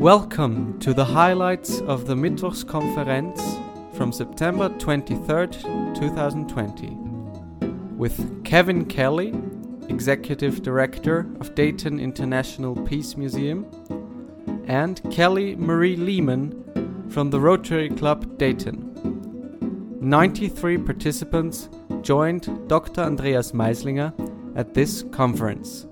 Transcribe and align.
Welcome 0.00 0.80
to 0.80 0.92
the 0.92 1.04
highlights 1.04 1.80
of 1.82 2.06
the 2.06 2.14
Mittwochskonferenz 2.16 3.40
from 3.96 4.12
September 4.12 4.68
23rd, 4.68 5.52
2020, 5.94 6.88
with 7.96 8.44
Kevin 8.44 8.86
Kelly, 8.86 9.32
Executive 9.88 10.62
Director 10.62 11.28
of 11.38 11.54
Dayton 11.54 12.00
International 12.00 12.74
Peace 12.74 13.16
Museum, 13.16 13.64
and 14.66 15.00
Kelly 15.12 15.54
Marie 15.54 15.96
Lehman 15.96 17.08
from 17.08 17.30
the 17.30 17.38
Rotary 17.38 17.88
Club 17.88 18.36
Dayton. 18.36 18.90
93 20.00 20.78
participants 20.78 21.68
joined 22.02 22.68
Dr. 22.68 23.02
Andreas 23.02 23.52
Maislinger 23.52 24.12
at 24.56 24.74
this 24.74 25.04
conference. 25.12 25.86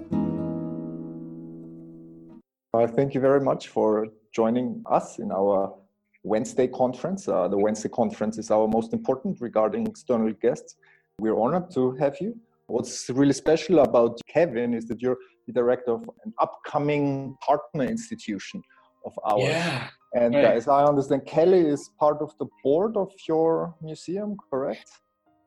Uh, 2.74 2.86
thank 2.86 3.12
you 3.12 3.20
very 3.20 3.40
much 3.40 3.68
for 3.68 4.06
joining 4.32 4.82
us 4.90 5.18
in 5.18 5.30
our 5.30 5.74
Wednesday 6.22 6.66
conference. 6.66 7.28
Uh, 7.28 7.46
the 7.46 7.58
Wednesday 7.58 7.90
conference 7.90 8.38
is 8.38 8.50
our 8.50 8.66
most 8.66 8.94
important 8.94 9.38
regarding 9.42 9.86
external 9.86 10.32
guests. 10.40 10.76
We're 11.18 11.38
honored 11.38 11.70
to 11.72 11.92
have 11.96 12.16
you. 12.18 12.34
What's 12.68 13.10
really 13.10 13.34
special 13.34 13.80
about 13.80 14.18
Kevin 14.26 14.72
is 14.72 14.86
that 14.86 15.02
you're 15.02 15.18
the 15.46 15.52
director 15.52 15.92
of 15.92 16.08
an 16.24 16.32
upcoming 16.38 17.36
partner 17.42 17.84
institution 17.84 18.62
of 19.04 19.12
ours. 19.22 19.42
Yeah. 19.42 19.88
And 20.14 20.34
uh, 20.34 20.38
right. 20.38 20.56
as 20.56 20.66
I 20.66 20.84
understand, 20.84 21.26
Kelly 21.26 21.60
is 21.60 21.90
part 22.00 22.22
of 22.22 22.32
the 22.38 22.46
board 22.64 22.96
of 22.96 23.12
your 23.28 23.74
museum, 23.82 24.34
correct? 24.50 24.90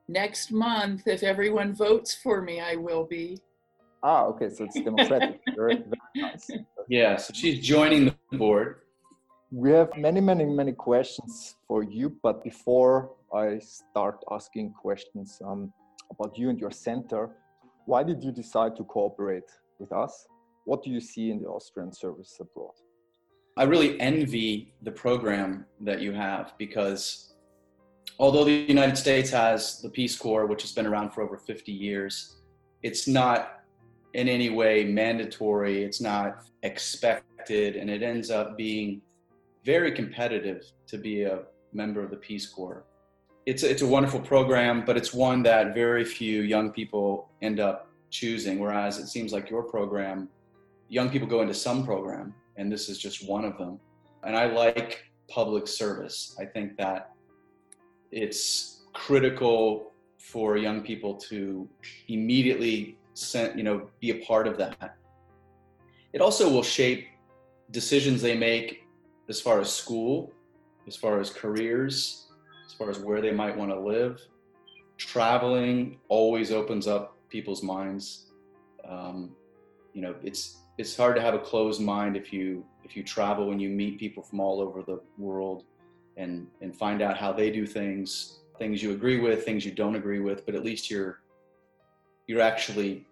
Next 0.08 0.52
month, 0.52 1.08
if 1.08 1.24
everyone 1.24 1.74
votes 1.74 2.14
for 2.22 2.44
me, 2.44 2.62
I 2.62 2.76
will 2.76 3.05
be. 3.05 3.40
Ah, 4.04 4.26
okay, 4.26 4.50
so 4.50 4.66
it's 4.66 4.80
democratic. 4.80 5.40
very, 5.55 5.78
very 5.78 5.88
nice. 6.16 6.52
Yeah, 6.88 7.16
so 7.16 7.34
she's 7.34 7.66
joining 7.66 8.06
the 8.06 8.38
board. 8.38 8.82
We 9.52 9.72
have 9.72 9.90
many, 9.98 10.22
many, 10.22 10.46
many 10.46 10.72
questions 10.72 11.55
for 11.68 11.84
you, 11.84 12.16
but 12.22 12.44
before 12.44 13.12
I 13.34 13.60
start 13.60 14.24
asking 14.32 14.74
questions 14.74 15.42
um, 15.44 15.74
about 16.12 16.38
you 16.38 16.50
and 16.50 16.60
your 16.60 16.72
center, 16.72 17.32
why 17.86 18.04
did 18.04 18.24
you 18.24 18.32
decide 18.32 18.76
to 18.76 18.84
cooperate 18.84 19.50
with 19.80 19.92
us? 19.92 20.27
What 20.66 20.84
do 20.84 20.90
you 20.90 21.00
see 21.00 21.32
in 21.32 21.42
the 21.42 21.48
Austrian 21.48 21.92
service 21.92 22.38
abroad? 22.40 22.74
I 23.58 23.64
really 23.64 23.99
envy 23.99 24.74
the 24.84 24.92
program 24.92 25.66
that 25.82 26.02
you 26.02 26.12
have 26.12 26.54
because 26.58 27.34
although 28.20 28.44
the 28.44 28.52
United 28.52 28.98
States 28.98 29.30
has 29.32 29.82
the 29.82 29.90
Peace 29.90 30.18
Corps, 30.18 30.46
which 30.46 30.62
has 30.62 30.72
been 30.72 30.86
around 30.86 31.12
for 31.12 31.22
over 31.22 31.38
50 31.38 31.72
years, 31.72 32.36
it's 32.84 33.08
not 33.08 33.62
in 34.16 34.30
any 34.30 34.49
way 34.49 34.85
mandatory, 34.85 35.84
it's 35.84 35.99
not 35.99 36.46
expected, 36.63 37.76
and 37.76 37.90
it 37.90 38.02
ends 38.02 38.32
up 38.32 38.58
being 38.58 39.02
very 39.66 39.91
competitive 39.91 40.63
to 40.88 40.98
be 40.98 41.24
a 41.24 41.44
member 41.74 42.02
of 42.02 42.10
the 42.10 42.16
Peace 42.16 42.48
Corps. 42.48 42.86
It's 43.46 43.63
a, 43.63 43.70
it's 43.70 43.82
a 43.82 43.88
wonderful 43.88 44.21
program, 44.21 44.86
but 44.86 44.96
it's 44.96 45.13
one 45.13 45.43
that 45.43 45.74
very 45.74 46.05
few 46.05 46.43
young 46.43 46.71
people 46.71 47.30
end 47.41 47.60
up 47.60 47.90
choosing. 48.10 48.58
Whereas 48.58 48.99
it 48.99 49.08
seems 49.08 49.34
like 49.34 49.49
your 49.49 49.63
program, 49.63 50.30
young 50.88 51.10
people 51.10 51.27
go 51.27 51.41
into 51.41 51.54
some 51.54 51.86
program, 51.86 52.34
and 52.55 52.71
this 52.71 52.88
is 52.88 52.98
just 52.98 53.27
one 53.27 53.43
of 53.43 53.58
them. 53.58 53.82
And 54.24 54.38
I 54.38 54.46
like 54.46 55.04
public 55.27 55.68
service. 55.68 56.38
I 56.40 56.46
think 56.46 56.77
that 56.77 57.12
it's 58.12 58.84
critical 58.93 59.91
for 60.18 60.55
young 60.55 60.82
people 60.82 61.16
to 61.16 61.68
immediately 62.08 62.98
you 63.55 63.63
know, 63.63 63.90
be 63.99 64.12
a 64.12 64.25
part 64.25 64.47
of 64.47 64.58
that. 64.58 64.97
It 66.13 66.22
also 66.22 66.50
will 66.50 66.63
shape 66.63 67.08
decisions 67.72 68.22
they 68.22 68.38
make 68.38 68.85
as 69.30 69.41
far 69.41 69.59
as 69.59 69.72
school, 69.72 70.31
as 70.88 70.96
far 70.96 71.19
as 71.19 71.30
careers, 71.30 72.28
as 72.66 72.74
far 72.74 72.90
as 72.90 73.00
where 73.00 73.22
they 73.22 73.31
might 73.31 73.56
want 73.56 73.72
to 73.72 73.80
live. 73.80 74.22
Traveling 74.98 76.00
always 76.08 76.52
opens 76.52 76.88
up 76.88 77.18
people's 77.30 77.64
minds. 77.64 78.31
Um, 78.88 79.36
you 79.94 80.02
know, 80.02 80.16
it's 80.24 80.58
it's 80.78 80.96
hard 80.96 81.16
to 81.16 81.22
have 81.22 81.34
a 81.34 81.40
closed 81.40 81.82
mind 81.82 82.16
if 82.16 82.32
you 82.32 82.66
if 82.84 82.96
you 82.96 83.03
travel 83.03 83.52
and 83.52 83.62
you 83.62 83.70
meet 83.70 84.00
people 84.00 84.22
from 84.22 84.40
all 84.40 84.62
over 84.62 84.84
the 84.84 85.02
world 85.18 85.64
and 86.18 86.47
and 86.62 86.76
find 86.76 87.02
out 87.02 87.18
how 87.18 87.34
they 87.34 87.50
do 87.50 87.66
things, 87.66 88.40
things 88.58 88.82
you 88.84 88.92
agree 88.92 89.20
with, 89.20 89.44
things 89.44 89.66
you 89.66 89.72
don't 89.72 89.96
agree 89.96 90.20
with, 90.20 90.46
but 90.46 90.56
at 90.56 90.64
least 90.64 90.90
you're 90.90 91.22
you're 92.28 92.41
actually 92.41 93.06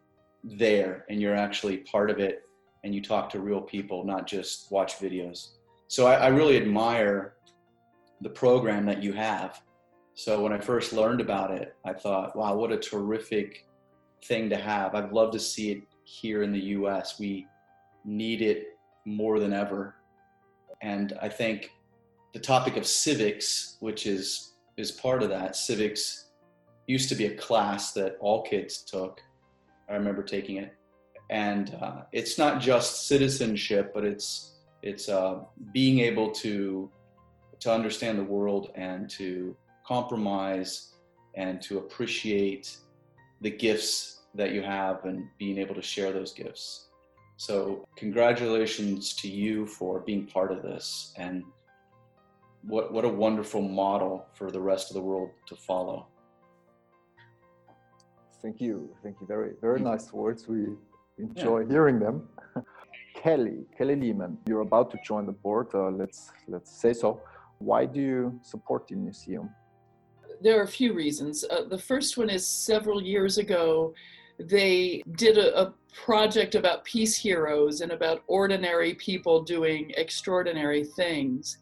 there 0.43 1.05
and 1.09 1.21
you're 1.21 1.35
actually 1.35 1.77
part 1.77 2.09
of 2.09 2.19
it 2.19 2.43
and 2.83 2.93
you 2.93 3.01
talk 3.01 3.29
to 3.29 3.39
real 3.39 3.61
people, 3.61 4.03
not 4.03 4.27
just 4.27 4.71
watch 4.71 4.99
videos. 4.99 5.49
So 5.87 6.07
I, 6.07 6.15
I 6.15 6.27
really 6.27 6.57
admire 6.57 7.35
the 8.21 8.29
program 8.29 8.85
that 8.85 9.01
you 9.01 9.13
have. 9.13 9.61
So 10.15 10.41
when 10.41 10.53
I 10.53 10.59
first 10.59 10.93
learned 10.93 11.21
about 11.21 11.51
it, 11.51 11.75
I 11.85 11.93
thought, 11.93 12.35
wow, 12.35 12.55
what 12.55 12.71
a 12.71 12.77
terrific 12.77 13.65
thing 14.25 14.49
to 14.49 14.57
have. 14.57 14.95
I'd 14.95 15.11
love 15.11 15.31
to 15.31 15.39
see 15.39 15.71
it 15.71 15.83
here 16.03 16.43
in 16.43 16.51
the 16.51 16.59
US. 16.59 17.19
We 17.19 17.47
need 18.05 18.41
it 18.41 18.77
more 19.05 19.39
than 19.39 19.53
ever. 19.53 19.95
And 20.81 21.17
I 21.21 21.29
think 21.29 21.71
the 22.33 22.39
topic 22.39 22.77
of 22.77 22.85
civics, 22.85 23.77
which 23.79 24.05
is 24.05 24.49
is 24.75 24.91
part 24.91 25.21
of 25.21 25.29
that, 25.29 25.55
civics 25.55 26.29
used 26.87 27.09
to 27.09 27.15
be 27.15 27.25
a 27.25 27.35
class 27.35 27.93
that 27.93 28.17
all 28.19 28.43
kids 28.43 28.83
took. 28.83 29.21
I 29.89 29.93
remember 29.93 30.23
taking 30.23 30.57
it, 30.57 30.73
and 31.29 31.75
uh, 31.81 32.01
it's 32.11 32.37
not 32.37 32.61
just 32.61 33.07
citizenship, 33.07 33.91
but 33.93 34.05
it's 34.05 34.53
it's 34.81 35.07
uh, 35.09 35.39
being 35.71 35.99
able 35.99 36.31
to 36.31 36.89
to 37.59 37.71
understand 37.71 38.19
the 38.19 38.23
world 38.23 38.71
and 38.75 39.09
to 39.09 39.55
compromise 39.85 40.93
and 41.35 41.61
to 41.61 41.77
appreciate 41.77 42.77
the 43.41 43.49
gifts 43.49 44.21
that 44.35 44.51
you 44.51 44.61
have 44.61 45.05
and 45.05 45.27
being 45.37 45.57
able 45.57 45.75
to 45.75 45.81
share 45.81 46.11
those 46.11 46.33
gifts. 46.33 46.87
So, 47.37 47.85
congratulations 47.95 49.13
to 49.15 49.29
you 49.29 49.65
for 49.65 49.99
being 50.01 50.25
part 50.27 50.51
of 50.51 50.61
this, 50.61 51.13
and 51.17 51.43
what 52.61 52.93
what 52.93 53.05
a 53.05 53.09
wonderful 53.09 53.61
model 53.61 54.25
for 54.33 54.51
the 54.51 54.59
rest 54.59 54.89
of 54.89 54.95
the 54.95 55.01
world 55.01 55.31
to 55.47 55.55
follow. 55.55 56.07
Thank 58.43 58.59
you. 58.59 58.93
Thank 59.01 59.15
you. 59.21 59.25
Very, 59.25 59.51
very 59.61 59.79
nice 59.79 60.11
words. 60.11 60.49
We 60.49 60.65
enjoy 61.17 61.61
yeah. 61.61 61.69
hearing 61.69 61.97
them. 61.97 62.27
Kelly, 63.15 63.65
Kelly 63.77 63.95
Lehman, 63.95 64.37
you're 64.45 64.61
about 64.61 64.91
to 64.91 64.97
join 65.05 65.25
the 65.25 65.31
board. 65.31 65.67
Uh, 65.73 65.89
let's 65.89 66.31
let's 66.49 66.69
say 66.69 66.93
so. 66.93 67.21
Why 67.59 67.85
do 67.85 68.01
you 68.01 68.39
support 68.43 68.87
the 68.89 68.95
museum? 68.95 69.49
There 70.41 70.59
are 70.59 70.63
a 70.63 70.75
few 70.81 70.93
reasons. 70.93 71.45
Uh, 71.49 71.63
the 71.63 71.77
first 71.77 72.17
one 72.17 72.29
is 72.29 72.45
several 72.45 73.01
years 73.01 73.37
ago, 73.37 73.93
they 74.37 75.01
did 75.15 75.37
a, 75.37 75.57
a 75.61 75.73
project 75.93 76.55
about 76.55 76.83
peace 76.83 77.15
heroes 77.15 77.79
and 77.79 77.93
about 77.93 78.23
ordinary 78.27 78.93
people 78.95 79.41
doing 79.41 79.93
extraordinary 79.95 80.83
things. 80.83 81.59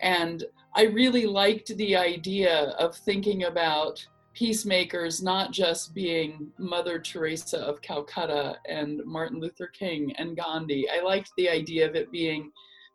And 0.00 0.44
I 0.74 0.84
really 0.84 1.26
liked 1.26 1.76
the 1.76 1.94
idea 1.94 2.74
of 2.78 2.96
thinking 2.96 3.44
about 3.44 4.06
peacemakers 4.34 5.22
not 5.22 5.52
just 5.52 5.94
being 5.94 6.48
Mother 6.58 6.98
Teresa 6.98 7.58
of 7.58 7.82
Calcutta 7.82 8.56
and 8.68 9.02
Martin 9.04 9.40
Luther 9.40 9.66
King 9.66 10.12
and 10.16 10.36
Gandhi. 10.36 10.88
I 10.88 11.02
liked 11.02 11.32
the 11.36 11.48
idea 11.48 11.88
of 11.88 11.94
it 11.94 12.10
being 12.10 12.50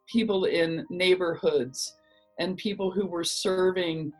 people 0.07 0.45
in 0.45 0.85
neighborhoods 0.89 1.95
and 2.39 2.57
people 2.57 2.91
who 2.91 3.05
were 3.05 3.23
serving 3.23 4.13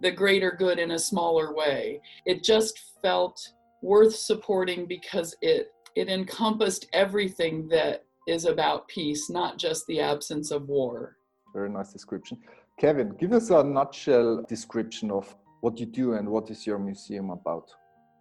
the 0.00 0.10
greater 0.10 0.50
good 0.50 0.78
in 0.78 0.92
a 0.92 0.98
smaller 0.98 1.54
way. 1.54 2.00
It 2.26 2.42
just 2.42 2.80
felt 3.02 3.52
worth 3.82 4.14
supporting 4.14 4.86
because 4.86 5.34
it 5.42 5.72
it 5.94 6.08
encompassed 6.08 6.86
everything 6.94 7.68
that 7.68 8.04
is 8.26 8.46
about 8.46 8.88
peace, 8.88 9.28
not 9.28 9.58
just 9.58 9.86
the 9.86 10.00
absence 10.00 10.50
of 10.50 10.68
war. 10.68 11.18
Very 11.52 11.68
nice 11.68 11.92
description. 11.92 12.38
Kevin, 12.80 13.14
give 13.20 13.32
us 13.32 13.50
a 13.50 13.62
nutshell 13.62 14.42
description 14.48 15.10
of 15.10 15.34
what 15.62 15.78
you 15.78 15.86
do 15.86 16.14
and 16.14 16.28
what 16.28 16.50
is 16.50 16.66
your 16.66 16.78
museum 16.78 17.30
about. 17.30 17.70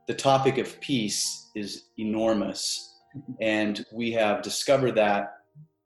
The 0.08 0.14
topic 0.14 0.60
of 0.60 0.80
peace 0.80 1.50
is 1.56 1.86
enormous, 1.98 3.00
and 3.42 3.84
we 3.92 4.12
have 4.12 4.44
discovered 4.44 4.96
that 4.96 5.34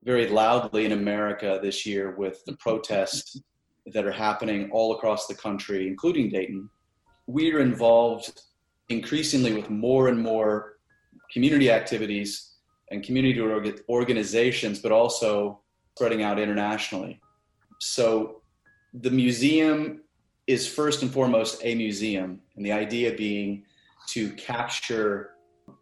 very 0.04 0.28
loudly 0.28 0.86
in 0.86 0.92
America 0.92 1.60
this 1.64 1.86
year 1.86 2.16
with 2.18 2.44
the 2.46 2.58
protests 2.58 3.42
that 3.94 4.06
are 4.06 4.12
happening 4.12 4.70
all 4.72 4.96
across 4.96 5.28
the 5.28 5.34
country, 5.34 5.88
including 5.88 6.30
Dayton. 6.30 6.70
We're 7.26 7.62
involved 7.62 8.42
increasingly 8.90 9.54
with 9.54 9.70
more 9.70 10.10
and 10.10 10.20
more 10.22 10.78
community 11.32 11.72
activities 11.72 12.56
and 12.92 13.02
community 13.02 13.42
organizations, 13.90 14.80
but 14.80 14.92
also 14.92 15.62
spreading 15.96 16.22
out 16.22 16.38
internationally. 16.38 17.22
So 17.80 18.42
the 18.94 19.10
museum 19.10 20.02
is 20.48 20.68
first 20.68 21.02
and 21.02 21.12
foremost 21.12 21.62
a 21.64 21.76
museum, 21.76 22.40
and 22.56 22.66
the 22.66 22.72
idea 22.72 23.14
being 23.14 23.64
to 24.10 24.30
capture 24.34 25.32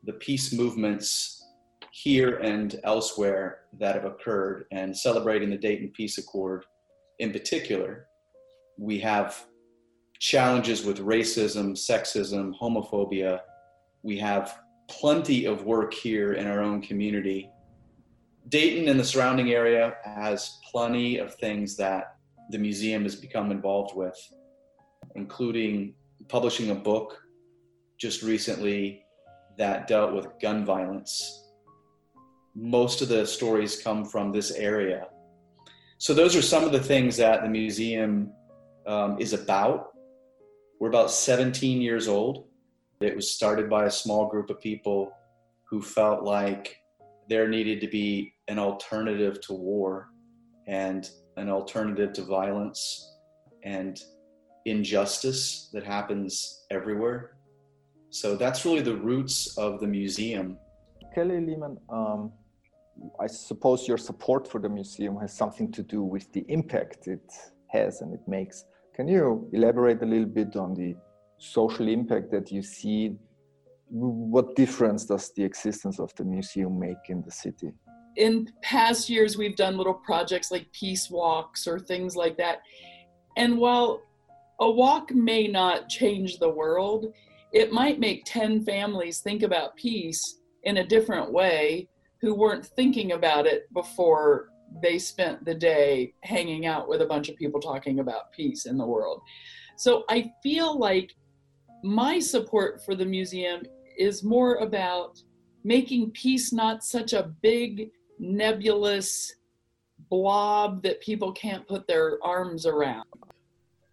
the 0.06 0.13
peace 0.13 0.54
movement's 0.54 1.44
here 1.92 2.38
and 2.38 2.80
elsewhere 2.83 3.62
that 3.77 3.95
have 3.95 4.06
occurred 4.06 4.65
and 4.71 4.98
celebrating 4.98 5.50
the 5.50 5.57
Dayton 5.57 5.92
Peace 5.95 6.18
Accord 6.18 6.65
in 7.19 7.31
particular. 7.31 8.07
We 8.77 9.00
have 9.00 9.45
challenges 10.19 10.83
with 10.86 11.00
racism, 11.00 11.74
sexism, 11.74 12.54
homophobia. 12.59 13.42
We 14.01 14.18
have 14.19 14.59
plenty 14.89 15.45
of 15.45 15.66
work 15.66 15.94
here 15.94 16.33
in 16.33 16.48
our 16.48 16.62
own 16.62 16.81
community. 16.81 17.50
Dayton 18.50 18.88
and 18.88 19.00
the 19.00 19.04
surrounding 19.04 19.51
area 19.51 19.95
has 20.04 20.59
plenty 20.71 21.18
of 21.18 21.36
things 21.36 21.75
that 21.77 22.16
the 22.50 22.57
museum 22.57 23.04
has 23.04 23.16
become 23.16 23.51
involved 23.51 23.95
with, 23.95 24.18
including 25.15 25.94
publishing 26.27 26.71
a 26.71 26.75
book 26.75 27.21
just 27.98 28.21
recently 28.24 29.06
that 29.57 29.88
dealt 29.88 30.13
with 30.13 30.27
gun 30.42 30.65
violence. 30.65 31.50
Most 32.56 33.01
of 33.01 33.10
the 33.10 33.25
stories 33.25 33.81
come 33.81 34.06
from 34.06 34.31
this 34.31 34.51
area. 34.51 35.07
So, 35.98 36.13
those 36.13 36.36
are 36.36 36.42
some 36.42 36.63
of 36.63 36.71
the 36.71 36.80
things 36.80 37.18
that 37.18 37.44
the 37.44 37.50
museum 37.50 38.31
um, 38.86 39.18
is 39.19 39.33
about. 39.33 39.92
We're 40.80 40.89
about 40.89 41.12
17 41.12 41.81
years 41.81 42.07
old. 42.07 42.48
It 43.00 43.16
was 43.16 43.31
started 43.31 43.69
by 43.69 43.86
a 43.86 43.92
small 43.92 44.27
group 44.27 44.50
of 44.50 44.59
people 44.59 45.12
who 45.69 45.81
felt 45.81 46.24
like 46.24 46.77
there 47.30 47.48
needed 47.48 47.80
to 47.81 47.88
be 47.88 48.33
an 48.48 48.59
alternative 48.59 49.39
to 49.42 49.54
war 49.54 50.09
and 50.68 51.09
an 51.38 51.50
alternative 51.50 52.13
to 52.13 52.24
violence 52.24 53.16
and 53.63 54.01
injustice 54.65 55.69
that 55.74 55.83
happens 55.83 56.65
everywhere. 56.71 57.36
So 58.10 58.36
that's 58.36 58.63
really 58.65 58.81
the 58.81 58.95
roots 58.95 59.57
of 59.57 59.80
the 59.80 59.88
museum. 59.88 60.57
Kelly 61.13 61.42
Lehman, 61.42 61.77
um, 61.89 62.31
I 63.19 63.27
suppose 63.27 63.88
your 63.88 63.98
support 63.98 64.48
for 64.48 64.60
the 64.60 64.69
museum 64.69 65.18
has 65.18 65.33
something 65.33 65.71
to 65.71 65.83
do 65.83 66.04
with 66.04 66.31
the 66.31 66.45
impact 66.48 67.07
it 67.07 67.31
has 67.69 68.01
and 68.01 68.13
it 68.13 68.21
makes. 68.27 68.65
Can 68.95 69.07
you 69.07 69.50
elaborate 69.51 70.01
a 70.04 70.06
little 70.06 70.27
bit 70.27 70.56
on 70.56 70.75
the 70.75 70.95
social 71.39 71.88
impact 71.88 72.31
that 72.31 72.51
you 72.51 72.62
see? 72.62 73.16
What 73.89 74.56
difference 74.56 75.06
does 75.06 75.31
the 75.36 75.44
existence 75.44 76.00
of 76.00 76.13
the 76.16 76.24
museum 76.24 76.80
make 76.80 77.09
in 77.09 77.21
the 77.24 77.31
city? 77.31 77.71
In 78.16 78.48
past 78.62 79.09
years, 79.09 79.38
we've 79.38 79.56
done 79.56 79.75
little 79.75 79.95
projects 79.95 80.51
like 80.51 80.71
peace 80.71 81.09
walks 81.09 81.68
or 81.68 81.80
things 81.80 82.16
like 82.16 82.38
that. 82.38 82.59
And 83.38 83.57
while 83.57 84.01
a 84.60 84.70
walk 84.70 85.12
may 85.12 85.48
not 85.48 85.90
change 85.90 86.38
the 86.38 86.50
world, 86.50 87.14
it 87.52 87.72
might 87.72 88.00
make 88.00 88.24
10 88.26 88.64
families 88.64 89.20
think 89.20 89.44
about 89.44 89.76
peace 89.76 90.40
in 90.64 90.78
a 90.78 90.88
different 90.88 91.32
way 91.32 91.88
who 92.22 92.34
weren't 92.34 92.66
thinking 92.66 93.12
about 93.12 93.46
it 93.46 93.72
before 93.74 94.50
they 94.82 94.98
spent 94.98 95.44
the 95.46 95.54
day 95.54 96.14
hanging 96.24 96.66
out 96.66 96.88
with 96.88 97.02
a 97.02 97.06
bunch 97.06 97.30
of 97.30 97.36
people 97.36 97.60
talking 97.60 98.00
about 98.00 98.32
peace 98.32 98.66
in 98.66 98.78
the 98.78 98.86
world. 98.86 99.22
So 99.78 100.04
I 100.10 100.32
feel 100.42 100.80
like 100.80 101.16
my 101.84 102.20
support 102.20 102.84
for 102.84 102.96
the 102.96 103.06
museum 103.06 103.64
is 103.98 104.24
more 104.24 104.56
about 104.56 105.22
making 105.64 106.12
peace 106.12 106.52
not 106.52 106.84
such 106.84 107.14
a 107.14 107.32
big, 107.42 107.90
nebulous 108.20 109.36
blob 110.10 110.82
that 110.84 111.02
people 111.02 111.32
can't 111.34 111.68
put 111.68 111.88
their 111.88 112.18
arms 112.24 112.66
around. 112.66 113.06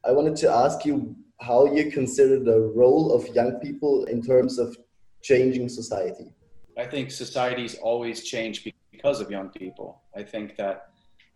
I 0.04 0.12
wanted 0.12 0.36
to 0.36 0.50
ask 0.50 0.84
you 0.84 1.14
how 1.40 1.66
you 1.66 1.90
consider 1.90 2.38
the 2.38 2.60
role 2.74 3.12
of 3.12 3.26
young 3.34 3.60
people 3.60 4.04
in 4.04 4.22
terms 4.22 4.58
of 4.58 4.76
changing 5.22 5.68
society. 5.68 6.32
I 6.78 6.86
think 6.86 7.10
societies 7.10 7.74
always 7.76 8.24
change 8.24 8.66
because 8.92 9.20
of 9.20 9.30
young 9.30 9.50
people. 9.50 10.02
I 10.16 10.22
think 10.22 10.56
that 10.56 10.88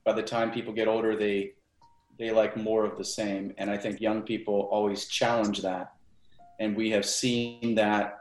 by 0.05 0.13
the 0.13 0.23
time 0.23 0.51
people 0.51 0.73
get 0.73 0.89
older, 0.89 1.17
they 1.17 1.53
they 2.17 2.31
like 2.31 2.57
more 2.57 2.85
of 2.85 2.97
the 2.97 3.05
same, 3.05 3.53
and 3.59 3.69
I 3.69 3.77
think 3.77 4.01
young 4.01 4.23
people 4.23 4.69
always 4.71 5.09
challenge 5.09 5.63
that, 5.63 5.95
and 6.61 6.77
we 6.77 6.91
have 6.91 7.05
seen 7.05 7.75
that 7.75 8.19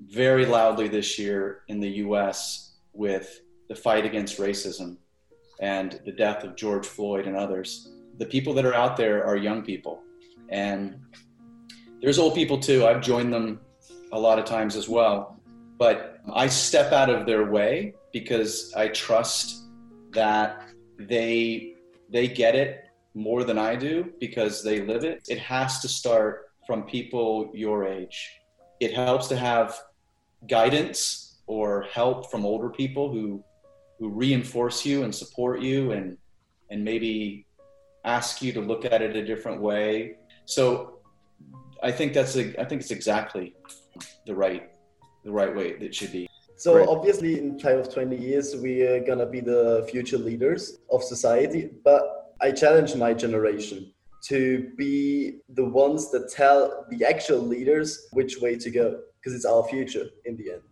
very 0.00 0.44
loudly 0.44 0.88
this 0.88 1.18
year 1.18 1.62
in 1.68 1.78
the 1.78 1.90
U.S. 2.06 2.74
with 2.92 3.40
the 3.68 3.76
fight 3.76 4.04
against 4.04 4.38
racism 4.38 4.96
and 5.60 6.00
the 6.04 6.12
death 6.12 6.42
of 6.44 6.56
George 6.56 6.86
Floyd 6.86 7.26
and 7.26 7.36
others. 7.36 7.88
The 8.18 8.26
people 8.26 8.52
that 8.54 8.64
are 8.64 8.74
out 8.74 8.96
there 8.96 9.24
are 9.24 9.36
young 9.36 9.62
people, 9.62 10.02
and 10.48 11.00
there's 12.00 12.18
old 12.18 12.34
people 12.34 12.58
too. 12.58 12.86
I've 12.86 13.00
joined 13.00 13.32
them 13.32 13.60
a 14.12 14.18
lot 14.18 14.38
of 14.38 14.44
times 14.44 14.76
as 14.76 14.88
well. 14.88 15.40
But 15.78 16.20
I 16.32 16.48
step 16.48 16.92
out 16.92 17.10
of 17.10 17.26
their 17.26 17.50
way 17.50 17.94
because 18.12 18.72
I 18.74 18.88
trust 18.88 19.64
that 20.12 20.68
they 20.98 21.74
they 22.10 22.26
get 22.26 22.54
it 22.54 22.84
more 23.14 23.44
than 23.44 23.58
I 23.58 23.76
do 23.76 24.12
because 24.18 24.62
they 24.62 24.80
live 24.80 25.04
it. 25.04 25.26
It 25.28 25.38
has 25.38 25.80
to 25.80 25.88
start 25.88 26.46
from 26.66 26.84
people 26.84 27.50
your 27.54 27.86
age. 27.86 28.30
It 28.80 28.94
helps 28.94 29.28
to 29.28 29.36
have 29.36 29.78
guidance 30.48 31.38
or 31.46 31.82
help 31.92 32.30
from 32.30 32.44
older 32.44 32.70
people 32.70 33.10
who 33.12 33.42
who 33.98 34.08
reinforce 34.10 34.86
you 34.86 35.02
and 35.02 35.14
support 35.14 35.60
you 35.60 35.92
and 35.92 36.16
and 36.70 36.84
maybe 36.84 37.46
ask 38.04 38.42
you 38.42 38.52
to 38.52 38.60
look 38.60 38.84
at 38.84 39.02
it 39.02 39.16
a 39.16 39.24
different 39.24 39.60
way 39.60 40.16
so 40.48 40.98
I 41.82 41.92
think 41.92 42.14
that's 42.14 42.36
a, 42.36 42.60
I 42.60 42.64
think 42.64 42.80
it's 42.80 42.90
exactly 42.90 43.54
the 44.26 44.34
right 44.34 44.70
the 45.24 45.30
right 45.30 45.54
way 45.54 45.76
it 45.78 45.94
should 45.94 46.12
be. 46.12 46.26
So 46.56 46.78
right. 46.78 46.88
obviously, 46.88 47.38
in 47.38 47.58
time 47.58 47.78
of 47.78 47.92
20 47.92 48.16
years, 48.16 48.56
we 48.56 48.82
are 48.82 49.00
gonna 49.04 49.26
be 49.26 49.40
the 49.40 49.86
future 49.90 50.18
leaders 50.18 50.78
of 50.90 51.04
society. 51.04 51.70
But 51.84 52.34
I 52.40 52.50
challenge 52.50 52.94
my 52.96 53.12
generation 53.12 53.92
to 54.28 54.72
be 54.76 55.40
the 55.50 55.64
ones 55.64 56.10
that 56.12 56.30
tell 56.30 56.86
the 56.90 57.04
actual 57.04 57.40
leaders 57.40 58.08
which 58.12 58.40
way 58.40 58.56
to 58.56 58.70
go, 58.70 59.00
because 59.20 59.34
it's 59.34 59.44
our 59.44 59.62
future 59.64 60.06
in 60.24 60.36
the 60.36 60.52
end. 60.52 60.62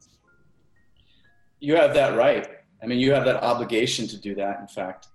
You 1.60 1.76
have 1.76 1.94
that 1.94 2.16
right. 2.16 2.48
I 2.82 2.86
mean, 2.86 2.98
you 2.98 3.12
have 3.12 3.24
that 3.26 3.42
obligation 3.42 4.06
to 4.08 4.16
do 4.16 4.34
that. 4.36 4.60
In 4.60 4.68
fact, 4.68 5.08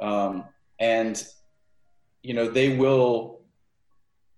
um, 0.00 0.44
and 0.80 1.24
you 2.22 2.34
know 2.34 2.48
they 2.48 2.76
will 2.76 3.40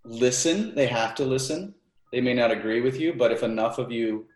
listen. 0.04 0.74
They 0.74 0.86
have 0.86 1.14
to 1.16 1.24
listen. 1.24 1.74
They 2.12 2.20
may 2.20 2.34
not 2.34 2.50
agree 2.50 2.80
with 2.80 2.98
you, 3.00 3.14
but 3.14 3.32
if 3.32 3.42
enough 3.42 3.78
of 3.78 3.92
you 3.92 4.26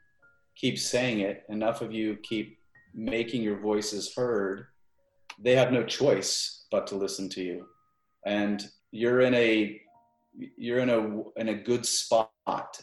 keep 0.57 0.79
saying 0.79 1.21
it, 1.21 1.45
enough 1.49 1.83
of 1.83 1.93
you 1.93 2.17
keep 2.23 2.59
making 2.95 3.43
your 3.43 3.59
voices 3.59 4.15
heard, 4.15 4.67
they 5.39 5.57
have 5.57 5.73
no 5.73 5.83
choice 5.83 6.67
but 6.71 6.87
to 6.87 6.95
listen 6.95 7.29
to 7.31 7.43
you. 7.43 7.67
And 8.25 8.65
you're 8.93 9.23
in 9.23 9.35
a 9.35 9.81
you're 10.57 10.79
in 10.79 10.91
a 10.91 11.41
in 11.41 11.49
a 11.49 11.55
good 11.55 11.85
spot, 11.85 12.31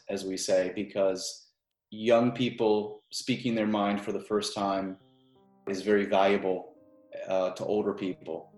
as 0.10 0.25
we 0.25 0.38
say, 0.38 0.72
because 0.75 1.48
young 1.89 2.32
people 2.32 3.03
speaking 3.12 3.56
their 3.56 3.68
mind 3.68 4.01
for 4.01 4.12
the 4.12 4.20
first 4.20 4.56
time 4.56 4.98
is 5.68 5.82
very 5.82 6.06
valuable 6.06 6.74
uh, 7.27 7.51
to 7.51 7.65
older 7.65 7.94
people. 7.94 8.51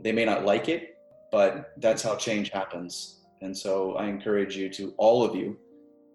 They 0.00 0.12
may 0.12 0.24
not 0.24 0.44
like 0.44 0.68
it, 0.68 0.93
but 1.34 1.72
that's 1.78 2.00
how 2.00 2.14
change 2.14 2.50
happens. 2.50 3.24
And 3.42 3.58
so 3.58 3.94
I 3.96 4.06
encourage 4.06 4.56
you 4.56 4.68
to, 4.74 4.94
all 4.98 5.24
of 5.24 5.34
you, 5.34 5.58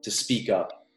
to 0.01 0.09
speak 0.09 0.49
up. 0.49 0.87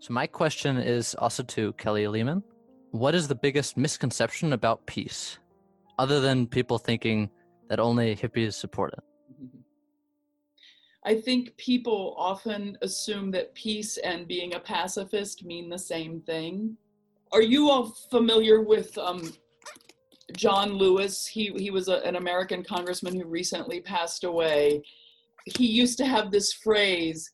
So, 0.00 0.12
my 0.12 0.26
question 0.26 0.76
is 0.76 1.14
also 1.14 1.44
to 1.44 1.72
Kelly 1.74 2.08
Lehman. 2.08 2.42
What 2.90 3.14
is 3.14 3.28
the 3.28 3.36
biggest 3.36 3.76
misconception 3.76 4.52
about 4.52 4.84
peace, 4.84 5.38
other 5.96 6.18
than 6.20 6.48
people 6.48 6.76
thinking 6.76 7.30
that 7.68 7.78
only 7.78 8.16
hippies 8.16 8.54
support 8.54 8.94
it? 8.98 9.04
I 11.04 11.20
think 11.20 11.56
people 11.58 12.16
often 12.18 12.76
assume 12.82 13.30
that 13.30 13.54
peace 13.54 13.96
and 13.98 14.26
being 14.26 14.54
a 14.56 14.60
pacifist 14.60 15.44
mean 15.44 15.70
the 15.70 15.78
same 15.78 16.20
thing. 16.20 16.76
Are 17.30 17.42
you 17.42 17.70
all 17.70 17.94
familiar 18.10 18.60
with 18.60 18.98
um, 18.98 19.32
John 20.34 20.72
Lewis, 20.74 21.26
he, 21.26 21.52
he 21.56 21.70
was 21.70 21.88
a, 21.88 21.98
an 21.98 22.16
American 22.16 22.64
congressman 22.64 23.14
who 23.14 23.26
recently 23.26 23.80
passed 23.80 24.24
away. 24.24 24.82
He 25.44 25.66
used 25.66 25.98
to 25.98 26.06
have 26.06 26.30
this 26.30 26.52
phrase, 26.52 27.30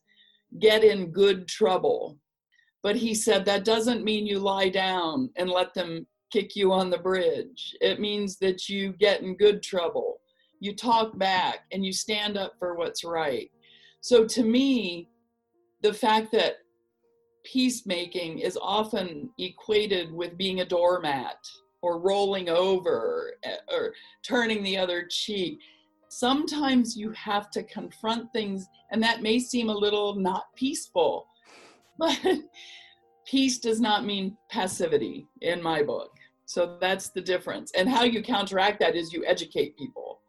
get 0.59 0.83
in 0.83 1.11
good 1.11 1.47
trouble. 1.47 2.19
But 2.83 2.95
he 2.95 3.15
said 3.15 3.45
that 3.45 3.65
doesn't 3.65 4.03
mean 4.03 4.27
you 4.27 4.39
lie 4.39 4.69
down 4.69 5.29
and 5.37 5.49
let 5.49 5.73
them 5.73 6.05
kick 6.31 6.55
you 6.55 6.71
on 6.71 6.89
the 6.89 6.97
bridge. 6.97 7.75
It 7.81 7.99
means 7.99 8.37
that 8.39 8.67
you 8.69 8.93
get 8.93 9.21
in 9.21 9.37
good 9.37 9.63
trouble. 9.63 10.19
You 10.59 10.75
talk 10.75 11.17
back 11.17 11.59
and 11.71 11.85
you 11.85 11.93
stand 11.93 12.37
up 12.37 12.53
for 12.59 12.75
what's 12.75 13.03
right. 13.03 13.49
So 14.01 14.25
to 14.25 14.43
me, 14.43 15.09
the 15.81 15.93
fact 15.93 16.31
that 16.33 16.57
peacemaking 17.45 18.39
is 18.39 18.57
often 18.61 19.29
equated 19.37 20.11
with 20.11 20.37
being 20.37 20.61
a 20.61 20.65
doormat 20.65 21.37
or 21.83 21.99
rolling 21.99 22.49
over 22.49 23.33
eh, 23.43 23.57
or 23.71 23.93
turning 24.23 24.63
the 24.63 24.77
other 24.77 25.05
cheek. 25.07 25.59
Sometimes 26.09 26.95
you 26.95 27.11
have 27.11 27.51
to 27.51 27.61
confront 27.63 28.31
things, 28.31 28.67
and 28.91 29.03
that 29.03 29.21
may 29.21 29.37
seem 29.37 29.69
a 29.69 29.73
little 29.73 30.15
not 30.15 30.45
peaceful, 30.55 31.27
but 31.99 32.19
peace 33.25 33.59
does 33.59 33.79
not 33.79 34.05
mean 34.05 34.35
passivity 34.49 35.27
in 35.41 35.61
my 35.61 35.83
book. 35.83 36.11
So 36.45 36.77
that's 36.79 37.09
the 37.09 37.21
difference. 37.21 37.71
And 37.75 37.89
how 37.89 38.03
you 38.03 38.23
counteract 38.23 38.79
that 38.79 38.95
is 38.95 39.11
you 39.11 39.23
educate 39.25 39.77
people. 39.77 40.19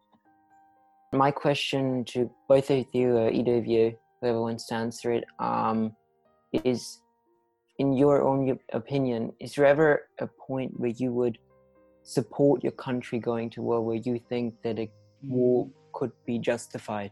My 1.13 1.31
question 1.31 2.03
to 2.05 2.29
both 2.49 2.69
of 2.69 2.85
you, 2.93 3.17
or 3.17 3.29
either 3.29 3.57
of 3.57 3.65
you, 3.65 3.97
whoever 4.21 4.41
wants 4.41 4.67
to 4.67 4.75
answer 4.75 5.13
it, 5.13 5.25
um, 5.39 5.95
is 6.51 6.99
in 7.77 7.93
your 7.93 8.21
own 8.21 8.57
opinion, 8.73 9.33
is 9.39 9.53
there 9.55 9.65
ever 9.65 10.07
a 10.19 10.27
point 10.27 10.79
where 10.79 10.91
you 10.91 11.11
would 11.11 11.37
support 12.05 12.63
your 12.63 12.71
country 12.73 13.19
going 13.19 13.49
to 13.49 13.61
war 13.61 13.81
where 13.81 13.97
you 13.97 14.19
think 14.29 14.53
that 14.61 14.79
a 14.79 14.89
war 15.23 15.67
could 15.91 16.11
be 16.25 16.37
justified? 16.39 17.11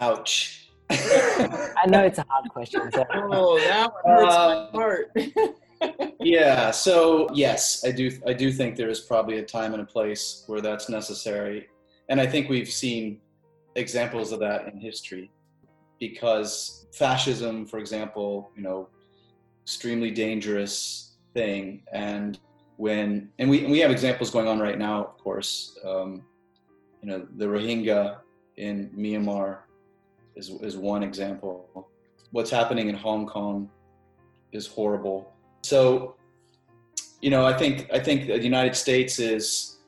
Ouch. 0.00 0.70
I 0.90 1.84
know 1.88 2.04
it's 2.04 2.18
a 2.18 2.24
hard 2.28 2.48
question. 2.48 2.90
So. 2.92 3.04
Oh, 3.14 3.58
that 3.58 3.92
one 4.02 4.18
hurts 4.18 4.34
uh, 4.34 4.70
my 4.72 4.80
heart. 4.80 5.18
yeah. 6.20 6.70
So 6.70 7.28
yes, 7.34 7.84
I 7.84 7.90
do. 7.90 8.10
I 8.26 8.32
do 8.32 8.50
think 8.52 8.76
there 8.76 8.88
is 8.88 9.00
probably 9.00 9.38
a 9.38 9.44
time 9.44 9.74
and 9.74 9.82
a 9.82 9.86
place 9.86 10.44
where 10.46 10.60
that's 10.60 10.88
necessary, 10.88 11.66
and 12.08 12.20
I 12.20 12.26
think 12.26 12.48
we've 12.48 12.70
seen 12.70 13.20
examples 13.74 14.32
of 14.32 14.40
that 14.40 14.66
in 14.66 14.78
history, 14.78 15.30
because 16.00 16.86
fascism, 16.92 17.66
for 17.66 17.78
example, 17.78 18.50
you 18.56 18.62
know, 18.62 18.88
extremely 19.62 20.10
dangerous 20.10 21.16
thing, 21.34 21.82
and 21.92 22.40
when 22.78 23.28
and 23.40 23.50
we 23.50 23.64
and 23.64 23.70
we 23.70 23.80
have 23.80 23.90
examples 23.90 24.30
going 24.30 24.48
on 24.48 24.58
right 24.60 24.78
now, 24.78 25.04
of 25.04 25.18
course. 25.18 25.76
Um, 25.84 26.24
you 27.02 27.08
know, 27.08 27.26
the 27.36 27.44
Rohingya 27.44 28.18
in 28.56 28.90
Myanmar 28.96 29.58
is, 30.36 30.50
is 30.62 30.76
one 30.76 31.02
example. 31.02 31.86
What's 32.30 32.50
happening 32.50 32.88
in 32.88 32.94
Hong 32.94 33.26
Kong 33.26 33.68
is 34.52 34.66
horrible. 34.66 35.32
So, 35.62 36.16
you 37.20 37.30
know, 37.30 37.44
I 37.44 37.52
think 37.52 37.88
I 37.92 37.98
think 37.98 38.28
the 38.28 38.42
United 38.42 38.76
States 38.76 39.18
is 39.18 39.78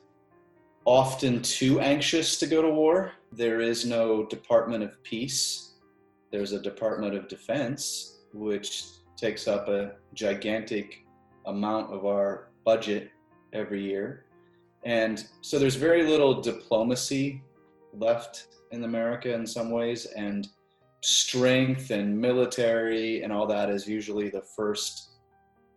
often 0.83 1.41
too 1.41 1.79
anxious 1.79 2.37
to 2.39 2.47
go 2.47 2.61
to 2.61 2.69
war. 2.69 3.13
There 3.31 3.61
is 3.61 3.85
no 3.85 4.25
Department 4.25 4.83
of 4.83 5.01
Peace. 5.03 5.75
There's 6.29 6.51
a 6.51 6.59
Department 6.59 7.15
of 7.15 7.29
Defense, 7.29 8.19
which 8.33 8.83
takes 9.15 9.47
up 9.47 9.69
a 9.69 9.93
gigantic 10.13 11.05
amount 11.45 11.93
of 11.93 12.05
our 12.05 12.50
budget 12.63 13.11
every 13.53 13.83
year. 13.83 14.25
And 14.83 15.23
so 15.41 15.59
there's 15.59 15.75
very 15.75 16.03
little 16.07 16.41
diplomacy 16.41 17.41
left 17.93 18.47
in 18.71 18.83
America 18.83 19.33
in 19.33 19.45
some 19.45 19.69
ways, 19.69 20.05
and 20.05 20.47
strength 21.01 21.89
and 21.89 22.17
military 22.19 23.23
and 23.23 23.33
all 23.33 23.47
that 23.47 23.69
is 23.69 23.87
usually 23.87 24.29
the 24.29 24.41
first 24.41 25.09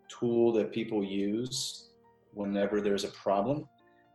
tool 0.09 0.53
that 0.53 0.71
people 0.73 1.03
use 1.03 1.89
whenever 2.35 2.81
there's 2.81 3.05
a 3.05 3.09
problem. 3.09 3.67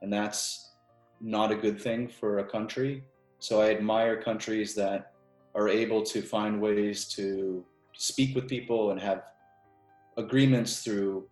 And 0.02 0.14
that's 0.14 0.74
not 1.20 1.52
a 1.52 1.56
good 1.56 1.82
thing 1.82 2.08
for 2.08 2.40
a 2.40 2.44
country. 2.44 3.04
So 3.40 3.62
I 3.62 3.72
admire 3.72 4.22
countries 4.22 4.76
that 4.76 5.14
are 5.56 5.68
able 5.68 6.04
to 6.04 6.22
find 6.22 6.62
ways 6.62 7.08
to 7.16 7.66
speak 7.94 8.36
with 8.36 8.48
people 8.48 8.92
and 8.92 9.00
have 9.00 9.24
agreements 10.18 10.84
through 10.84 11.28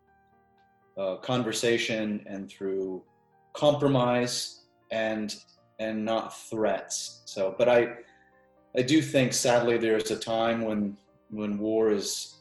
uh, 0.97 1.15
conversation 1.17 2.23
and 2.27 2.49
through 2.49 3.03
compromise 3.53 4.61
and 4.91 5.35
and 5.79 6.03
not 6.03 6.35
threats. 6.35 7.21
So, 7.25 7.53
but 7.57 7.69
I 7.69 7.89
I 8.75 8.81
do 8.81 9.01
think 9.01 9.33
sadly 9.33 9.77
there's 9.77 10.11
a 10.11 10.17
time 10.17 10.61
when 10.61 10.97
when 11.29 11.57
war 11.57 11.91
is 11.91 12.35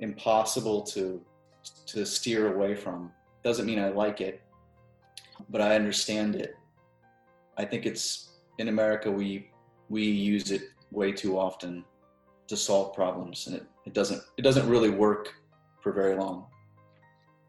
impossible 0.00 0.82
to 0.82 1.20
to 1.86 2.06
steer 2.06 2.54
away 2.54 2.74
from. 2.74 3.12
Doesn't 3.44 3.66
mean 3.66 3.78
I 3.78 3.88
like 3.88 4.20
it, 4.20 4.42
but 5.50 5.60
I 5.60 5.74
understand 5.74 6.36
it. 6.36 6.56
I 7.56 7.64
think 7.64 7.86
it's 7.86 8.30
in 8.58 8.68
America 8.68 9.10
we 9.10 9.50
we 9.88 10.04
use 10.04 10.50
it 10.50 10.62
way 10.90 11.12
too 11.12 11.38
often 11.38 11.84
to 12.48 12.56
solve 12.56 12.94
problems 12.94 13.46
and 13.46 13.56
it, 13.56 13.66
it 13.86 13.94
doesn't 13.94 14.22
it 14.36 14.42
doesn't 14.42 14.68
really 14.68 14.90
work 14.90 15.34
for 15.80 15.92
very 15.92 16.16
long. 16.16 16.46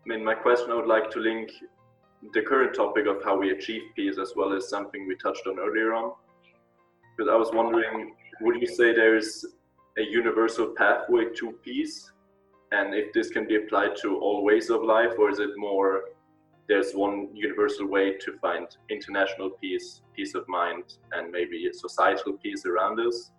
I 0.05 0.09
mean 0.09 0.23
my 0.23 0.33
question 0.33 0.71
I 0.71 0.75
would 0.75 0.87
like 0.87 1.09
to 1.11 1.19
link 1.19 1.49
the 2.33 2.41
current 2.41 2.73
topic 2.75 3.05
of 3.07 3.23
how 3.23 3.37
we 3.37 3.51
achieve 3.51 3.81
peace 3.95 4.17
as 4.17 4.33
well 4.35 4.53
as 4.53 4.69
something 4.69 5.07
we 5.07 5.15
touched 5.15 5.47
on 5.47 5.59
earlier 5.59 5.93
on. 5.93 6.13
Because 7.15 7.31
I 7.31 7.35
was 7.35 7.51
wondering, 7.53 8.15
would 8.41 8.59
you 8.59 8.67
say 8.67 8.93
there's 8.93 9.45
a 9.97 10.01
universal 10.01 10.73
pathway 10.77 11.25
to 11.35 11.51
peace? 11.63 12.11
And 12.71 12.93
if 12.93 13.13
this 13.13 13.29
can 13.29 13.47
be 13.47 13.55
applied 13.55 13.95
to 14.01 14.17
all 14.17 14.43
ways 14.43 14.69
of 14.69 14.83
life, 14.83 15.11
or 15.17 15.29
is 15.29 15.39
it 15.39 15.51
more 15.57 16.05
there's 16.67 16.93
one 16.93 17.29
universal 17.33 17.87
way 17.87 18.17
to 18.17 18.37
find 18.39 18.67
international 18.89 19.51
peace, 19.61 20.01
peace 20.15 20.33
of 20.33 20.47
mind, 20.47 20.95
and 21.11 21.31
maybe 21.31 21.69
societal 21.71 22.33
peace 22.41 22.65
around 22.65 22.99
us? 22.99 23.31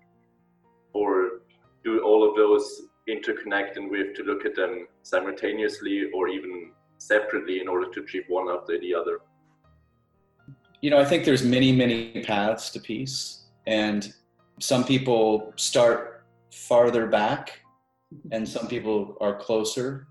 Or 0.92 1.40
do 1.82 2.00
all 2.02 2.28
of 2.28 2.36
those 2.36 2.82
interconnect 3.08 3.76
and 3.76 3.90
we 3.90 3.98
have 3.98 4.14
to 4.14 4.22
look 4.22 4.44
at 4.44 4.54
them 4.54 4.86
simultaneously 5.02 6.10
or 6.14 6.28
even 6.28 6.72
separately 6.98 7.60
in 7.60 7.68
order 7.68 7.90
to 7.90 8.00
achieve 8.00 8.24
one 8.28 8.48
after 8.48 8.78
the 8.80 8.94
other? 8.94 9.20
You 10.80 10.90
know, 10.90 10.98
I 10.98 11.04
think 11.04 11.24
there's 11.24 11.44
many, 11.44 11.72
many 11.72 12.22
paths 12.22 12.70
to 12.70 12.80
peace, 12.80 13.46
and 13.66 14.12
some 14.60 14.84
people 14.84 15.52
start 15.56 16.24
farther 16.52 17.06
back, 17.06 17.60
and 18.32 18.46
some 18.48 18.68
people 18.68 19.16
are 19.20 19.36
closer. 19.36 20.06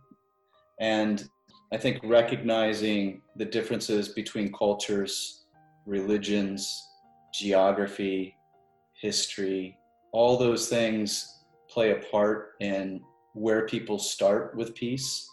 And 0.80 1.28
I 1.72 1.78
think 1.78 2.00
recognizing 2.04 3.22
the 3.36 3.46
differences 3.46 4.10
between 4.10 4.52
cultures, 4.52 5.46
religions, 5.86 6.88
geography, 7.34 8.36
history, 8.94 9.78
all 10.12 10.38
those 10.38 10.70
things 10.70 11.43
play 11.74 11.92
a 11.92 11.96
part 11.96 12.52
in 12.60 13.02
where 13.34 13.66
people 13.66 13.98
start 13.98 14.56
with 14.56 14.76
peace. 14.76 15.28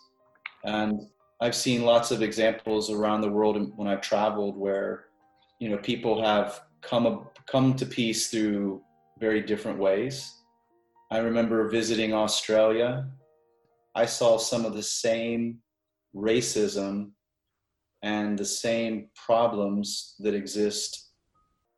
And 0.65 1.01
I've 1.41 1.55
seen 1.55 1.85
lots 1.85 2.11
of 2.11 2.23
examples 2.23 2.91
around 2.91 3.21
the 3.21 3.31
world 3.31 3.73
when 3.77 3.89
I've 3.89 4.01
traveled 4.01 4.57
where, 4.57 5.07
you 5.59 5.69
know, 5.69 5.79
people 5.79 6.23
have 6.23 6.63
come 6.81 7.27
come 7.47 7.75
to 7.75 7.87
peace 7.87 8.31
through 8.31 8.83
very 9.19 9.43
different 9.43 9.79
ways. 9.79 10.35
I 11.11 11.19
remember 11.19 11.69
visiting 11.69 12.15
Australia. 12.15 13.09
I 13.95 14.07
saw 14.07 14.39
some 14.39 14.65
of 14.65 14.75
the 14.75 14.83
same 14.83 15.59
racism 16.15 17.11
and 18.03 18.39
the 18.39 18.45
same 18.45 19.09
problems 19.15 20.15
that 20.21 20.35
exist 20.35 21.11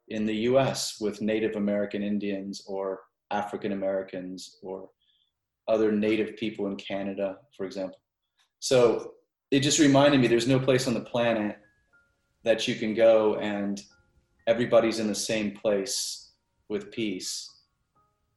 in 0.09 0.27
the 0.27 0.37
US 0.51 1.01
with 1.01 1.23
Native 1.23 1.57
American 1.57 2.03
Indians 2.03 2.63
or 2.67 3.01
African 3.33 3.73
Americans 3.73 4.59
or 4.63 4.91
other 5.69 5.91
Native 5.91 6.37
people 6.37 6.67
in 6.67 6.77
Canada, 6.77 7.39
for 7.57 7.65
example. 7.67 7.99
So 8.61 9.15
it 9.51 9.61
just 9.61 9.79
reminded 9.79 10.21
me 10.21 10.29
there's 10.29 10.47
no 10.47 10.61
place 10.61 10.87
on 10.87 10.95
the 10.95 11.01
planet 11.01 11.59
that 12.45 12.69
you 12.69 12.75
can 12.75 12.95
go 12.95 13.37
and 13.37 13.81
everybody's 14.47 14.99
in 14.99 15.07
the 15.07 15.15
same 15.15 15.53
place 15.53 16.33
with 16.69 16.91
peace. 16.91 17.49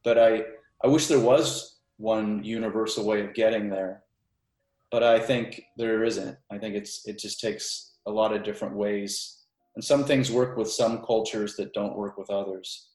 But 0.04 0.20
I, 0.20 0.44
I 0.84 0.88
wish 0.88 1.08
there 1.08 1.20
was 1.20 1.80
one 1.98 2.44
universal 2.44 3.06
way 3.06 3.22
of 3.22 3.34
getting 3.34 3.70
there. 3.70 4.04
But 4.92 5.04
I 5.04 5.20
think 5.20 5.62
there 5.78 6.04
isn't. 6.04 6.38
I 6.52 6.58
think 6.58 6.75
it's 6.75 7.08
it 7.08 7.18
just 7.18 7.40
takes 7.40 7.94
a 8.06 8.12
lot 8.12 8.34
of 8.34 8.44
different 8.44 8.75
ways. 8.75 9.44
And 9.75 9.84
some 9.84 10.06
things 10.06 10.32
work 10.32 10.58
with 10.58 10.70
some 10.70 11.04
cultures 11.04 11.56
that 11.56 11.74
don't 11.74 11.98
work 11.98 12.18
with 12.18 12.30
others. 12.30 12.90